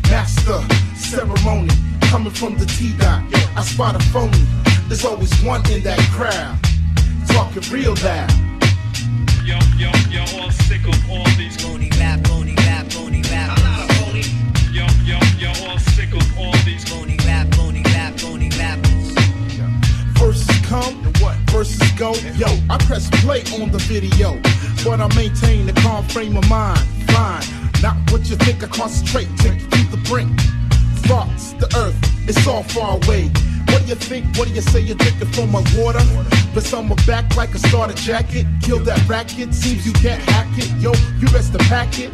master, 0.10 0.64
ceremony. 0.95 1.76
Coming 2.08 2.32
from 2.32 2.58
the 2.58 2.66
T 2.66 2.93
dot, 2.97 3.22
I 3.58 3.64
spot 3.64 3.95
a 3.95 3.99
phony. 4.12 4.39
There's 4.88 5.03
always 5.03 5.34
one 5.43 5.60
in 5.70 5.84
that 5.84 5.99
crowd. 6.16 6.58
Talking 7.28 7.62
real 7.70 7.95
loud. 7.95 8.32
Yo, 9.43 9.60
yo, 9.76 9.91
yo, 10.10 10.24
all 10.39 10.49
sick 10.51 10.88
of 10.88 10.95
all 11.12 11.28
these 11.36 11.62
phony 11.62 11.89
rap, 11.99 12.26
phony 12.26 12.55
rap, 12.60 12.88
phony 12.88 13.22
rap. 13.24 13.58
I'm 13.58 13.64
not 13.64 13.89
a 13.89 13.93
phony. 13.95 14.24
Yo, 14.72 14.88
yo, 15.03 15.20
yo, 15.38 15.49
all 15.68 15.78
sick 15.80 16.14
of 16.14 16.38
all 16.39 16.55
these 16.64 16.88
phony 16.88 17.18
rap, 17.28 17.53
phony 17.55 17.84
rap, 17.88 18.18
phony 18.18 18.49
rappers. 18.58 19.12
Verses 20.18 20.66
come, 20.66 20.95
what? 21.20 21.36
Verses 21.51 21.91
go. 21.99 22.14
Yo, 22.36 22.47
I 22.70 22.78
press 22.88 23.10
play 23.22 23.43
on 23.60 23.70
the 23.70 23.80
video, 23.80 24.39
but 24.86 25.01
I 25.01 25.14
maintain 25.14 25.68
a 25.68 25.74
calm 25.74 26.08
frame 26.08 26.38
of 26.38 26.47
mind. 26.49 26.80
Fine, 27.12 27.43
not 27.82 27.97
what 28.12 28.30
you 28.30 28.38
think. 28.38 28.64
I 28.64 28.68
concentrate, 28.68 29.28
take 29.39 29.62
you 29.62 29.68
to 29.68 29.91
the 29.91 29.97
brink. 30.08 30.32
Thoughts, 31.06 31.54
the 31.54 31.68
earth, 31.78 31.98
it's 32.28 32.45
all 32.48 32.64
far 32.64 32.98
away. 32.98 33.30
What 33.70 33.82
do 33.84 33.89
you 33.89 33.95
think? 33.95 34.36
What 34.38 34.48
do 34.48 34.54
you 34.54 34.62
say? 34.62 34.80
You're 34.82 34.98
drinking 34.98 35.28
from 35.34 35.52
my 35.52 35.64
water? 35.76 36.00
But 36.54 36.64
some 36.64 36.88
back 37.06 37.36
like 37.36 37.54
a 37.54 37.60
starter 37.60 37.93
jacket. 37.93 38.45
Kill 38.62 38.80
that 38.80 39.08
racket. 39.08 39.54
Seems 39.54 39.86
you 39.86 39.93
can't 39.93 40.22
hack 40.22 40.48
it. 40.58 40.70
Yo, 40.82 40.93
you 41.20 41.28
best 41.28 41.52
to 41.54 41.60
pack 41.60 42.00
it. 42.00 42.12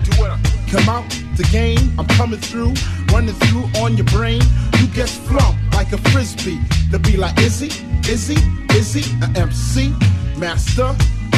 Come 0.69 0.89
out 0.89 1.09
the 1.37 1.47
game. 1.51 1.93
I'm 1.99 2.07
coming 2.07 2.39
through, 2.39 2.73
running 3.11 3.35
through 3.35 3.65
on 3.81 3.95
your 3.95 4.05
brain. 4.07 4.41
You 4.79 4.87
get 4.87 5.09
flumped 5.09 5.59
like 5.73 5.91
a 5.93 5.97
frisbee. 6.09 6.59
To 6.91 6.99
be 6.99 7.17
like, 7.17 7.37
is 7.39 7.59
he? 7.59 7.67
Is 8.09 8.27
he? 8.27 8.37
Is 8.75 8.93
he 8.93 9.03
an 9.23 9.37
MC? 9.37 9.93
Master 10.37 10.85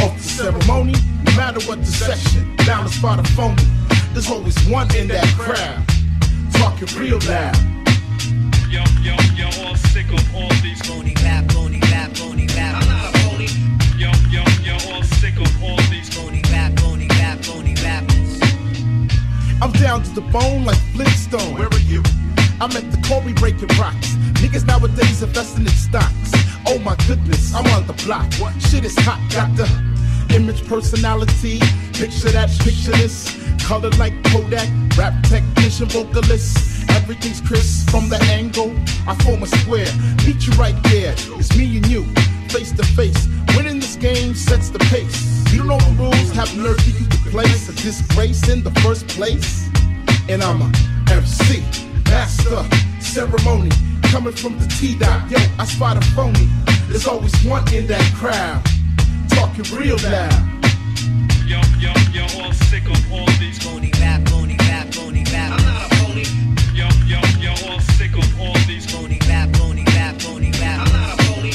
of 0.01 0.11
the 0.17 0.19
ceremony. 0.19 0.95
No 1.23 1.31
matter 1.35 1.59
what 1.67 1.79
the 1.79 1.85
section, 1.85 2.55
down 2.65 2.85
to 2.85 2.91
spot 2.91 3.19
a 3.19 3.23
phony. 3.33 3.63
There's 4.13 4.29
always 4.29 4.57
one 4.67 4.93
in 4.95 5.07
that 5.09 5.27
crowd. 5.37 5.83
Talking 6.57 6.99
real 6.99 7.19
loud. 7.27 7.55
Yo, 8.69 8.83
yo, 9.01 9.15
yo, 9.35 9.47
all 9.63 9.75
sick 9.75 10.07
of 10.11 10.35
all 10.35 10.49
these 10.61 10.81
phony 10.87 11.13
rap, 11.23 11.49
phony 11.51 11.79
rap, 11.91 12.15
phony 12.15 12.47
rap. 12.47 12.81
I'm 12.81 12.87
not 12.87 13.15
a 13.15 13.19
phony. 13.19 13.47
Yo, 13.97 14.11
yo, 14.29 14.43
yo, 14.63 14.73
all 14.91 15.03
sick 15.03 15.35
of 15.37 15.63
all 15.63 15.77
these 15.89 16.09
phony 16.13 16.41
rap, 16.51 16.77
phony 16.79 17.07
rap, 17.19 17.39
phony 17.39 17.75
rappers. 17.83 18.39
I'm 19.61 19.71
down 19.73 20.03
to 20.03 20.11
the 20.13 20.21
bone 20.21 20.65
like 20.65 20.79
Flintstone. 20.93 21.55
Where 21.55 21.67
are 21.67 21.79
you? 21.79 22.03
I'm 22.59 22.71
at 22.71 22.89
the 22.91 22.99
Corey 23.07 23.33
breaking 23.33 23.69
rocks. 23.79 24.15
Niggas 24.41 24.65
nowadays 24.65 25.21
investing 25.21 25.63
in 25.63 25.71
stocks. 25.71 26.31
Oh 26.67 26.79
my 26.79 26.95
goodness, 27.07 27.53
I'm 27.53 27.65
on 27.73 27.85
the 27.87 27.93
block. 28.05 28.33
What? 28.35 28.53
Shit 28.61 28.85
is 28.85 28.95
hot, 28.99 29.19
got 29.31 29.55
the 29.55 29.65
image 30.33 30.65
personality. 30.67 31.59
Picture 31.93 32.29
that, 32.31 32.49
picture 32.59 32.91
this. 32.91 33.35
Color 33.63 33.89
like 33.91 34.13
Kodak, 34.25 34.69
rap 34.97 35.13
technician, 35.23 35.87
vocalist. 35.89 36.89
Everything's 36.91 37.41
crisp 37.41 37.89
from 37.89 38.09
the 38.09 38.21
angle. 38.31 38.75
I 39.07 39.15
form 39.23 39.43
a 39.43 39.47
square. 39.47 39.87
Meet 40.25 40.47
you 40.47 40.53
right 40.53 40.75
there. 40.83 41.13
It's 41.39 41.55
me 41.57 41.77
and 41.77 41.87
you, 41.87 42.03
face 42.49 42.71
to 42.73 42.83
face. 42.83 43.27
Winning 43.55 43.79
this 43.79 43.95
game 43.95 44.35
sets 44.35 44.69
the 44.69 44.79
pace. 44.79 45.51
You 45.51 45.59
don't 45.59 45.67
know 45.67 45.77
the 45.77 46.03
rules, 46.03 46.31
have 46.31 46.55
nerve 46.57 46.77
to 46.77 46.91
the 46.91 47.29
place. 47.31 47.69
A 47.69 47.73
disgrace 47.73 48.47
in 48.49 48.63
the 48.63 48.71
first 48.81 49.07
place. 49.07 49.69
And 50.29 50.43
I'm 50.43 50.61
a 50.61 50.71
MC, 51.11 51.61
master, 52.05 52.63
ceremony. 52.99 53.71
Coming 54.03 54.33
from 54.33 54.57
the 54.59 54.67
T 54.67 54.97
dot, 54.97 55.29
yo, 55.29 55.37
I 55.59 55.65
spot 55.65 55.97
a 55.97 56.01
phony. 56.11 56.47
There's 56.87 57.07
always 57.07 57.33
one 57.43 57.63
in 57.73 57.87
that 57.87 58.13
crowd. 58.15 58.63
Talking 59.35 59.77
real 59.77 59.97
loud. 60.03 60.65
Yo, 61.45 61.59
yo, 61.79 61.91
yo, 62.11 62.23
all 62.41 62.53
sick 62.53 62.85
of 62.87 63.11
all 63.11 63.25
these 63.39 63.57
phony 63.63 63.91
rap, 63.99 64.27
phony 64.29 64.55
rap, 64.59 64.87
phony 64.93 65.23
rap. 65.31 65.51
I'm 65.59 65.65
not 65.65 65.91
a 65.91 65.95
phony. 65.95 66.23
Yo, 66.73 66.87
yo, 67.05 67.19
yo, 67.39 67.51
all 67.69 67.79
sick 67.81 68.13
of 68.17 68.39
all 68.39 68.53
these 68.67 68.85
phony 68.91 69.19
rap, 69.27 69.55
phony 69.57 69.83
rap, 69.95 70.19
phony 70.21 70.51
rap. 70.59 70.79
I'm 70.87 70.91
not 70.93 71.19
a 71.19 71.23
phony. 71.23 71.51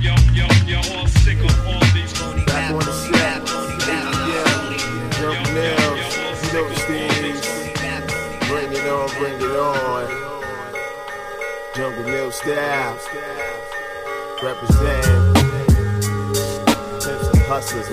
Yo, 0.00 0.14
yo, 0.32 0.46
yo, 0.66 0.78
all 0.96 1.06
sick 1.08 1.38
of 1.38 1.66
all 1.66 1.80
these 1.94 2.12
phony 2.16 2.44
rap, 2.48 2.70
phony 2.72 3.12
rap, 3.18 3.46
phony 3.48 3.76
rap. 3.86 4.04
I'm 4.14 4.30
not. 4.30 5.18
Yo, 5.18 5.32
Yo, 5.32 5.42
Nails, 5.52 5.80
yo, 5.80 5.94
yo, 5.94 5.94
all 5.94 5.96
you 5.96 6.22
know 6.22 6.34
sick 6.34 6.52
the 6.52 6.58
of 6.58 6.64
all 6.64 6.70
these 6.70 6.86
things. 6.86 7.46
phony 7.46 7.72
rap, 7.82 8.10
phony 8.10 8.38
rap. 8.38 8.48
Bring 8.48 8.72
it 8.72 8.86
on, 8.88 9.08
bring 9.18 9.38
it 9.40 9.56
on. 9.56 10.06
Jungle 11.74 12.04
Mill 12.04 12.30
style. 12.32 12.98
Represent. 14.42 15.03
Hustlers. 17.54 17.86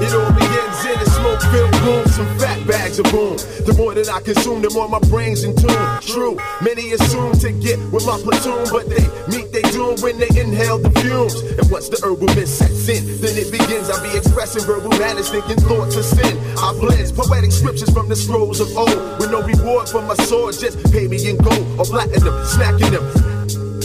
It 0.00 0.14
all 0.14 0.32
begins 0.32 0.84
in 0.86 0.96
a 0.96 1.04
smoke 1.04 1.42
filled 1.52 1.76
room, 1.84 2.06
some 2.06 2.38
fat 2.38 2.66
bags 2.66 2.98
of 2.98 3.04
boom. 3.12 3.36
The 3.66 3.74
more 3.76 3.92
that 3.92 4.08
I 4.08 4.22
consume, 4.22 4.62
the 4.62 4.70
more 4.70 4.88
my 4.88 5.00
brain's 5.10 5.44
in 5.44 5.54
tune. 5.54 5.68
True, 6.00 6.38
many 6.62 6.92
assume 6.92 7.32
to 7.44 7.52
get 7.52 7.78
with 7.92 8.06
my 8.06 8.16
platoon, 8.16 8.72
but 8.72 8.88
they 8.88 9.04
meet 9.28 9.52
they 9.52 9.60
doom 9.68 10.00
when 10.00 10.16
they 10.16 10.32
inhale 10.32 10.78
the 10.78 10.88
fumes. 11.00 11.34
And 11.60 11.70
once 11.70 11.90
the 11.90 12.00
herbal 12.00 12.32
mist 12.32 12.56
sets 12.56 12.88
in, 12.88 13.04
then 13.20 13.36
it 13.36 13.52
begins. 13.52 13.90
I 13.90 14.00
be 14.00 14.16
expressing 14.16 14.64
verbal 14.64 14.96
manners, 14.96 15.28
thinking 15.28 15.60
thoughts 15.68 15.96
of 15.96 16.06
sin. 16.06 16.40
I 16.56 16.72
blend 16.80 17.12
poetic 17.16 17.52
scriptures 17.52 17.90
from 17.90 18.08
the 18.08 18.16
scrolls 18.16 18.60
of 18.60 18.68
old, 18.76 19.20
with 19.20 19.30
no 19.30 19.42
reward 19.42 19.88
for 19.88 20.02
my 20.02 20.14
sword, 20.24 20.54
just 20.54 20.76
pay 20.92 21.08
me 21.08 21.16
in 21.28 21.36
gold 21.36 21.64
or 21.80 21.84
platinum, 21.84 22.32
smacking 22.44 22.92
them. 22.92 23.25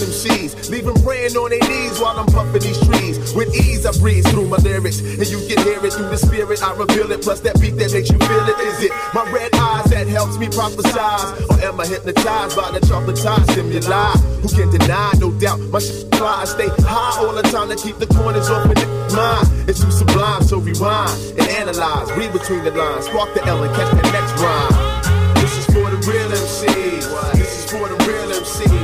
MCs, 0.01 0.69
leave 0.69 0.85
them 0.85 0.97
praying 1.03 1.35
on 1.37 1.49
their 1.49 1.61
knees 1.69 1.99
while 1.99 2.17
I'm 2.17 2.25
puffing 2.27 2.61
these 2.61 2.79
trees. 2.85 3.33
With 3.33 3.53
ease, 3.55 3.85
I 3.85 3.91
breeze 3.99 4.27
through 4.29 4.47
my 4.47 4.57
lyrics, 4.57 4.99
and 4.99 5.25
you 5.27 5.39
can 5.47 5.63
hear 5.63 5.83
it 5.83 5.93
through 5.93 6.09
the 6.09 6.17
spirit. 6.17 6.61
I 6.63 6.75
reveal 6.75 7.11
it, 7.11 7.21
plus 7.21 7.39
that 7.41 7.59
beat 7.61 7.77
that 7.77 7.93
makes 7.93 8.09
you 8.09 8.17
feel 8.17 8.45
it. 8.47 8.57
Is 8.59 8.83
it 8.83 8.91
my 9.13 9.29
red 9.31 9.53
eyes 9.55 9.85
that 9.91 10.07
helps 10.07 10.37
me 10.37 10.47
prophesize, 10.47 11.29
or 11.49 11.61
am 11.63 11.79
I 11.79 11.85
hypnotized 11.85 12.57
by 12.57 12.71
the 12.71 12.79
traumatized 12.81 13.51
stimuli? 13.51 14.11
Who 14.41 14.49
can 14.49 14.69
deny? 14.69 15.11
No 15.19 15.31
doubt, 15.31 15.59
my 15.71 15.79
shit 15.79 16.13
fly. 16.15 16.41
I 16.41 16.45
stay 16.45 16.69
high 16.83 17.23
all 17.23 17.33
the 17.33 17.43
time 17.43 17.69
to 17.69 17.75
keep 17.75 17.97
the 17.97 18.07
corners 18.07 18.49
open. 18.49 18.77
in 18.77 18.89
Mind, 19.15 19.47
it's 19.69 19.81
too 19.83 19.91
sublime, 19.91 20.43
so 20.43 20.57
rewind 20.57 21.11
and 21.37 21.47
analyze. 21.61 22.11
Read 22.17 22.31
between 22.33 22.63
the 22.63 22.71
lines, 22.71 23.05
spark 23.05 23.33
the 23.33 23.45
L 23.45 23.63
and 23.63 23.73
catch 23.75 23.91
the 23.91 24.11
next 24.11 24.33
rhyme. 24.41 25.33
This 25.35 25.57
is 25.57 25.65
for 25.65 25.89
the 25.89 25.99
real 26.09 26.29
MCs. 26.29 27.33
This 27.33 27.51
is 27.59 27.71
for 27.71 27.87
the 27.89 27.97
real 28.05 28.29
MCs. 28.41 28.80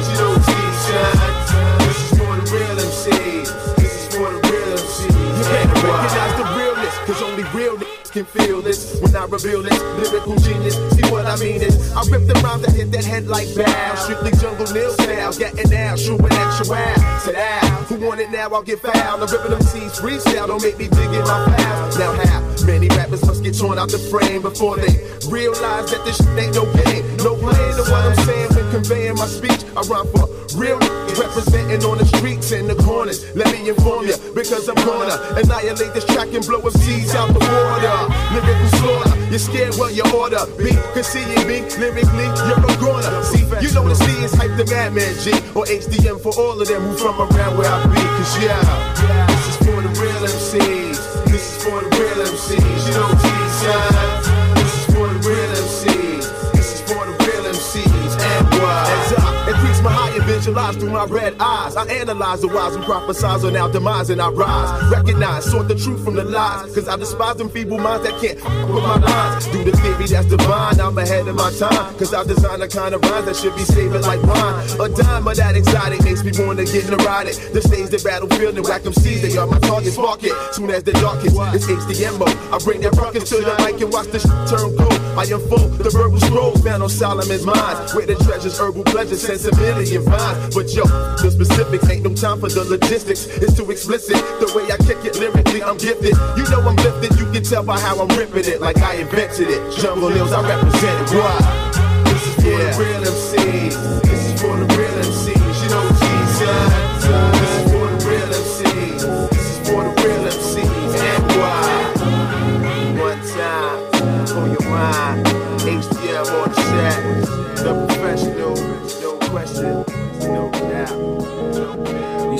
Real 7.57 7.86
can 8.17 8.25
feel 8.25 8.61
this. 8.61 8.99
When 8.99 9.15
I 9.15 9.25
reveal 9.25 9.61
this 9.61 9.79
lyrical 10.01 10.35
genius, 10.37 10.75
see 10.97 11.05
what 11.11 11.27
I 11.27 11.35
mean 11.37 11.61
is 11.61 11.93
I 11.93 12.01
rip 12.09 12.25
the 12.25 12.33
rhymes 12.41 12.65
that 12.65 12.73
hit 12.73 12.91
that 12.91 13.05
head 13.05 13.27
like 13.27 13.47
bow. 13.53 13.95
Strictly 13.95 14.31
jungle 14.41 14.65
nil 14.73 14.91
style, 14.93 15.33
getting 15.33 15.73
out, 15.77 15.99
shooting 15.99 16.25
at 16.25 16.65
your 16.65 16.75
ass. 16.75 17.23
Said 17.23 17.35
Al, 17.35 17.83
who 17.85 17.95
want 18.07 18.19
it 18.19 18.31
now? 18.31 18.49
I'll 18.49 18.63
get 18.63 18.79
foul. 18.79 19.21
I'm 19.21 19.29
ripping 19.29 19.51
them 19.51 19.61
C's 19.61 19.99
freestyle, 19.99 20.47
don't 20.47 20.63
make 20.63 20.79
me 20.79 20.87
dig 20.87 21.13
in 21.13 21.21
my 21.29 21.45
past. 21.57 21.99
Now 21.99 22.13
how 22.25 22.41
many 22.65 22.87
rappers 22.89 23.23
must 23.25 23.43
get 23.43 23.55
torn 23.57 23.77
out 23.77 23.89
the 23.89 23.99
frame 23.99 24.41
before 24.41 24.77
they 24.77 24.97
realize 25.29 25.91
that 25.91 26.01
this 26.03 26.17
shit 26.17 26.39
ain't 26.41 26.55
no 26.55 26.65
game, 26.73 27.05
no 27.17 27.37
playing 27.37 27.75
to 27.77 27.83
what 27.85 28.01
I'm 28.01 28.15
saying 28.25 28.49
when 28.55 28.71
conveying 28.71 29.15
my 29.15 29.27
speech. 29.27 29.61
I 29.77 29.81
rhyme 29.85 30.09
for 30.09 30.25
real 30.57 30.79
representing 31.17 31.83
on 31.83 31.97
the 31.97 32.05
streets 32.05 32.51
and 32.51 32.69
the 32.69 32.75
corners. 32.81 33.25
Let 33.35 33.51
me 33.51 33.69
inform 33.69 34.07
you, 34.07 34.17
because 34.33 34.67
I'm 34.69 34.75
gonna 34.75 35.17
annihilate 35.37 35.93
this 35.93 36.05
track 36.05 36.33
and 36.33 36.45
blow 36.45 36.61
MCs 36.61 37.13
out 37.15 37.33
the 37.33 37.39
water. 37.39 38.06
Lyrical 38.31 38.69
slaughter, 38.79 39.13
you're 39.29 39.39
scared, 39.39 39.75
well, 39.77 39.91
you 39.91 40.03
order. 40.15 40.45
B, 40.57 40.71
cause 40.93 41.07
seeing 41.07 41.27
me 41.47 41.61
lyrically, 41.77 42.27
you're 42.47 42.59
a 42.59 42.73
goner. 42.79 43.23
See, 43.23 43.43
you 43.61 43.71
know 43.73 43.87
the 43.87 43.95
C 43.95 44.05
is 44.23 44.33
hype 44.33 44.55
the 44.57 44.65
madman 44.65 45.13
G, 45.23 45.31
or 45.55 45.65
HDM 45.65 46.19
for 46.21 46.33
all 46.39 46.59
of 46.61 46.67
them 46.67 46.81
who 46.81 46.97
from 46.97 47.19
around 47.19 47.57
where 47.57 47.69
I 47.69 47.85
be. 47.87 48.01
Cause 48.01 48.33
yeah, 48.43 49.27
this 49.27 49.47
is 49.49 49.57
for 49.57 49.81
the 49.81 49.91
real 49.99 50.23
MCs. 50.25 51.25
This 51.31 51.43
is 51.43 51.63
for 51.63 51.81
the 51.81 51.89
real 51.97 52.19
MCs. 52.25 52.81
You 52.87 52.93
know 52.95 53.09
T-Shine. 53.21 54.55
This 54.55 54.71
is 54.77 54.85
for 54.95 55.07
the 55.07 55.19
real 55.27 55.51
MCs. 55.65 56.25
This 56.53 56.67
is 56.75 56.81
for 56.81 57.05
the 57.05 57.13
real 57.25 57.43
MCs. 57.51 58.13
And 58.19 58.47
what? 58.61 59.26
Increase 59.47 59.81
my 59.81 59.91
higher 59.91 60.21
visualize 60.23 60.75
through 60.75 60.91
my 60.91 61.05
red 61.05 61.35
eyes. 61.39 61.75
I 61.77 61.87
analyze 61.87 62.41
the 62.41 62.49
wise 62.49 62.75
and 62.75 62.83
prophesize 62.83 63.43
on 63.47 63.55
our 63.55 63.71
demise 63.71 64.09
and 64.09 64.21
I 64.21 64.29
rise. 64.29 64.91
Recognize, 64.91 65.45
sort 65.49 65.67
the 65.67 65.75
truth 65.75 66.03
from 66.03 66.15
the 66.15 66.23
lies. 66.23 66.73
Cause 66.75 66.87
I 66.87 66.97
despise 66.97 67.37
them 67.37 67.49
feeble 67.49 67.77
minds 67.77 68.05
that 68.05 68.19
can't 68.21 68.35
with 68.67 68.83
my 68.83 68.97
lines. 68.97 69.47
Do 69.47 69.63
the 69.63 69.71
theory 69.77 70.07
that's 70.07 70.27
divine, 70.27 70.79
I'm 70.81 70.97
ahead 70.97 71.27
of 71.27 71.35
my 71.35 71.51
time. 71.51 71.95
Cause 71.97 72.13
I 72.13 72.23
design 72.25 72.59
the 72.59 72.67
kind 72.67 72.93
of 72.93 73.01
rhymes 73.01 73.25
that 73.25 73.35
should 73.37 73.55
be 73.55 73.63
saving 73.63 74.01
like 74.01 74.21
wine. 74.23 74.55
A 74.81 74.89
dime 74.89 75.27
of 75.27 75.35
that 75.37 75.55
anxiety 75.55 76.03
makes 76.03 76.23
me 76.23 76.31
wanna 76.45 76.65
get 76.65 76.89
neurotic. 76.89 77.35
The 77.53 77.61
stage, 77.61 77.89
the 77.89 78.01
battlefield, 78.03 78.57
and 78.57 78.65
whack 78.67 78.83
them 78.83 78.93
seeds, 78.93 79.21
they 79.21 79.37
are 79.37 79.47
my 79.47 79.59
targets. 79.59 79.95
Spark 79.95 80.23
it, 80.23 80.35
soon 80.53 80.69
as 80.71 80.83
the 80.83 80.91
darkest, 80.93 81.37
it's 81.55 81.65
HDMO. 81.65 82.27
I 82.51 82.59
bring 82.63 82.81
that 82.81 82.93
ruckus 82.97 83.29
to 83.29 83.37
the 83.37 83.55
mic 83.63 83.79
and 83.79 83.93
watch 83.93 84.07
the 84.07 84.19
sh- 84.19 84.27
turn 84.51 84.75
cold. 84.75 84.99
I 85.17 85.23
unfold 85.23 85.79
the 85.79 85.89
verbal 85.89 86.19
scrolls 86.19 86.61
found 86.63 86.83
on 86.83 86.89
Solomon's 86.89 87.45
mind. 87.45 87.89
Where 87.95 88.05
the 88.05 88.15
treasures, 88.15 88.59
herbal 88.59 88.83
pleasures, 88.83 89.23
sensibility 89.37 89.95
and 89.95 90.05
vines. 90.05 90.55
But 90.55 90.73
yo, 90.73 90.83
the 90.83 91.29
specifics 91.31 91.89
ain't 91.89 92.03
no 92.03 92.13
time 92.13 92.39
for 92.39 92.49
the 92.49 92.63
logistics. 92.63 93.25
It's 93.27 93.55
too 93.55 93.69
explicit. 93.71 94.17
The 94.39 94.51
way 94.55 94.65
I 94.71 94.77
kick 94.77 95.03
it 95.05 95.19
lyrically, 95.19 95.63
I'm 95.63 95.77
gifted. 95.77 96.15
You 96.37 96.43
know 96.49 96.61
I'm 96.61 96.75
lifted, 96.77 97.17
you 97.19 97.31
can 97.31 97.43
tell 97.43 97.63
by 97.63 97.79
how 97.79 97.99
I'm 97.99 98.09
ripping 98.17 98.45
it, 98.45 98.61
like 98.61 98.77
I 98.77 98.95
invented 98.95 99.47
it. 99.49 99.77
Jungle 99.77 100.09
Hills, 100.09 100.33
I 100.33 100.41
represent 100.47 101.11
it. 101.11 101.15
Why? 101.15 102.03
This 102.05 102.27
is 102.27 102.35
for 102.35 102.49
the 102.49 102.83
real 102.83 103.03
MCs. 103.03 104.06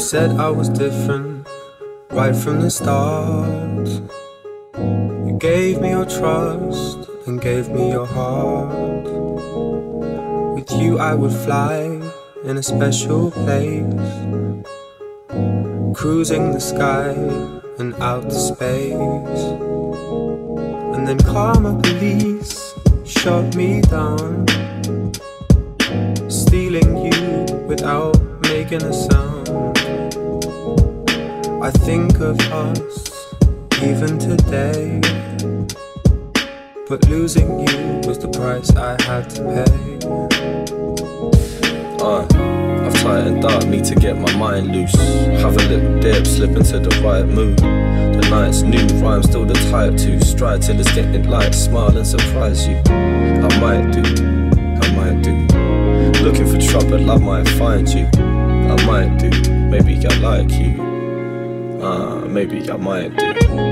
Said 0.08 0.40
I 0.40 0.50
was 0.50 0.70
different 0.70 1.46
right 2.12 2.34
from 2.34 2.62
the 2.62 2.72
start. 2.72 3.90
You 4.78 5.38
gave 5.38 5.82
me 5.82 5.90
your 5.90 6.06
trust 6.06 7.10
and 7.26 7.42
gave 7.42 7.68
me 7.68 7.92
your 7.92 8.06
heart. 8.06 9.04
With 10.56 10.72
you, 10.72 10.98
I 10.98 11.14
would 11.14 11.34
fly 11.34 12.00
in 12.46 12.56
a 12.56 12.64
special 12.64 13.32
place, 13.32 13.84
cruising 15.94 16.54
the 16.54 16.62
sky 16.62 17.10
and 17.78 17.94
out 17.96 18.24
outer 18.24 18.40
space. 18.52 19.44
And 20.96 21.06
then 21.06 21.18
karma 21.18 21.82
police 21.82 22.74
shot 23.04 23.58
me 23.58 23.82
down, 23.82 24.48
stealing 26.30 27.12
you 27.12 27.68
without 27.68 28.18
making 28.44 28.84
a 28.84 28.94
sound. 28.94 29.27
I 31.68 31.72
think 31.72 32.22
of 32.22 32.40
us 32.54 33.34
even 33.84 34.18
today. 34.18 35.02
But 36.88 37.10
losing 37.10 37.60
you 37.60 38.08
was 38.08 38.18
the 38.20 38.30
price 38.30 38.74
I 38.78 38.96
had 39.04 39.30
to 39.32 39.42
pay. 39.52 40.00
Uh, 42.02 42.22
I've 42.86 42.94
tightened 43.02 43.44
up, 43.44 43.66
need 43.66 43.84
to 43.84 43.96
get 43.96 44.18
my 44.18 44.34
mind 44.38 44.74
loose. 44.74 44.96
Have 45.42 45.58
a 45.58 45.68
little 45.68 46.00
dip, 46.00 46.26
slip 46.26 46.52
into 46.52 46.80
the 46.80 47.02
right 47.04 47.26
mood. 47.26 47.58
The 47.58 48.26
night's 48.30 48.62
new 48.62 48.88
rhyme, 49.04 49.24
still 49.24 49.44
the 49.44 49.56
type 49.70 49.98
to 49.98 50.24
stride 50.24 50.62
till 50.62 50.80
it's 50.80 50.96
getting 50.96 51.30
light. 51.30 51.54
Smile 51.54 51.98
and 51.98 52.08
surprise 52.08 52.66
you. 52.66 52.78
I 52.88 53.60
might 53.60 53.92
do, 53.92 54.04
I 54.56 54.96
might 54.96 55.22
do. 55.22 55.36
Looking 56.24 56.48
for 56.48 56.62
trouble, 56.66 57.12
I 57.12 57.18
might 57.18 57.50
find 57.60 57.90
you. 57.90 58.06
I 58.16 58.86
might 58.86 59.18
do, 59.20 59.30
maybe 59.52 59.98
I 60.08 60.18
like 60.20 60.50
you. 60.52 60.87
Uh, 61.82 62.26
maybe 62.28 62.70
I 62.72 62.76
might 62.78 63.16
do. 63.16 63.67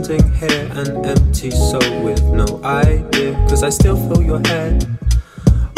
Me 0.00 0.18
standing 0.18 0.32
here, 0.32 0.68
an 0.72 1.04
empty 1.04 1.50
soul 1.50 2.02
with 2.02 2.22
no 2.22 2.60
idea? 2.64 3.34
Cause 3.48 3.62
I 3.62 3.70
still 3.70 3.96
feel 3.96 4.22
your 4.22 4.40
head 4.46 4.86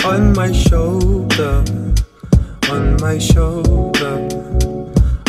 on 0.04 0.32
my 0.34 0.52
shoulder, 0.52 1.64
on 2.70 2.96
my 3.00 3.18
shoulder, 3.18 4.28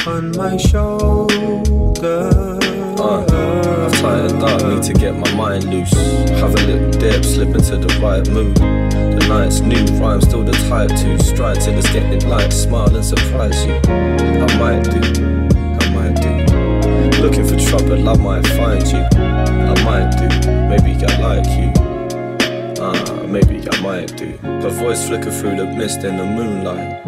on 0.07 0.31
my 0.31 0.57
shoulder. 0.57 2.29
Uh, 2.99 3.25
I've 3.85 3.93
tightened 3.99 4.43
up, 4.43 4.61
need 4.61 4.83
to 4.83 4.93
get 4.93 5.15
my 5.15 5.33
mind 5.35 5.65
loose. 5.65 5.93
Have 6.39 6.55
a 6.55 6.63
little 6.65 6.91
dip, 6.91 7.23
slip 7.23 7.49
into 7.49 7.77
the 7.77 7.99
right 8.01 8.27
mood. 8.29 8.55
The 8.57 9.25
night's 9.27 9.59
new 9.59 9.85
rhyme, 9.99 10.21
still 10.21 10.43
the 10.43 10.53
type 10.69 10.89
to 10.89 11.23
stride 11.23 11.59
till 11.61 11.77
it's 11.77 11.91
getting 11.91 12.27
light. 12.29 12.51
Smile 12.51 12.95
and 12.95 13.05
surprise 13.05 13.65
you. 13.65 13.79
I 13.87 14.57
might 14.59 14.83
do. 14.83 15.52
Looking 17.23 17.47
for 17.47 17.55
trouble, 17.55 18.09
I 18.09 18.17
might 18.17 18.45
find 18.47 18.85
you. 18.85 18.99
I 18.99 19.83
might 19.85 20.11
do, 20.17 20.27
maybe 20.67 20.93
I 21.05 21.17
like 21.21 21.47
you. 21.57 21.71
Uh, 22.83 23.25
maybe 23.25 23.65
I 23.65 23.81
might 23.81 24.17
do. 24.17 24.37
Her 24.43 24.69
voice 24.69 25.07
flicker 25.07 25.31
through 25.31 25.55
the 25.55 25.65
mist 25.65 26.03
in 26.03 26.17
the 26.17 26.25
moonlight. 26.25 27.05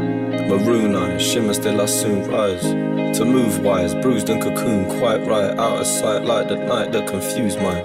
Maroon 0.47 0.95
eyes, 0.95 1.21
shimmer 1.21 1.53
still 1.53 1.81
I 1.81 1.85
soon 1.85 2.31
rise. 2.31 2.63
To 3.17 3.25
move 3.25 3.59
wise, 3.59 3.93
bruised 3.93 4.29
and 4.29 4.41
cocoon, 4.41 4.85
quite 4.99 5.27
right. 5.27 5.51
Out 5.59 5.81
of 5.81 5.85
sight 5.85 6.23
like 6.23 6.47
the 6.47 6.55
night 6.55 6.93
that 6.93 7.09
confused 7.09 7.59
mine. 7.59 7.83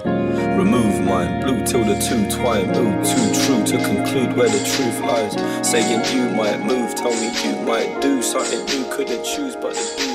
Remove 0.57 1.01
mine, 1.01 1.41
blue 1.41 1.65
till 1.65 1.83
the 1.83 1.99
two 1.99 2.29
twine. 2.29 2.67
Mood 2.67 3.03
too 3.03 3.27
true 3.43 3.65
to 3.65 3.77
conclude 3.83 4.37
where 4.37 4.47
the 4.47 4.63
truth 4.73 5.01
lies. 5.01 5.33
Saying 5.69 6.05
you 6.15 6.33
might 6.33 6.63
move, 6.63 6.95
tell 6.95 7.11
me 7.11 7.27
you 7.43 7.57
might 7.65 7.99
do 7.99 8.21
something 8.21 8.65
you 8.69 8.89
couldn't 8.89 9.25
choose, 9.25 9.57
but 9.57 9.73
the 9.73 9.95
dude's 9.97 10.10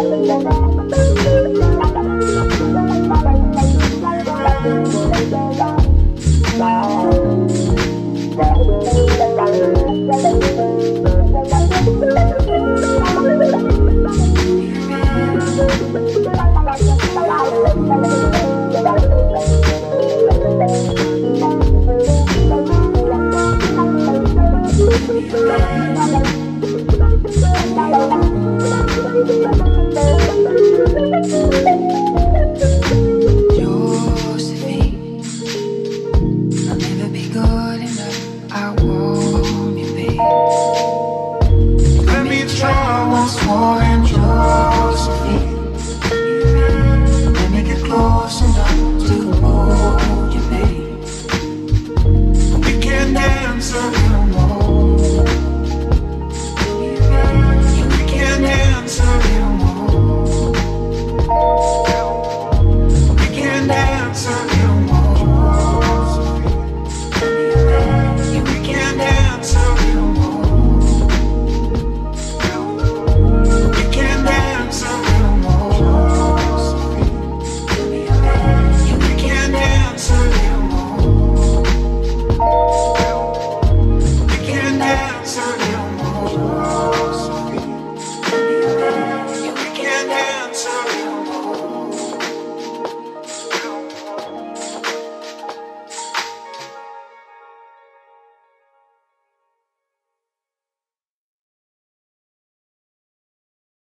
Josephine, 0.00 0.59